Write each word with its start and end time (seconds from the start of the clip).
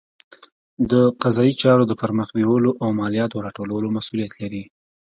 د 0.91 0.93
قضایي 1.21 1.53
چارو 1.61 1.83
د 1.87 1.93
پرمخ 2.01 2.27
بیولو 2.35 2.71
او 2.83 2.89
مالیاتو 2.99 3.43
راټولولو 3.45 3.87
مسوولیت 3.95 4.33
لري. 4.41 4.63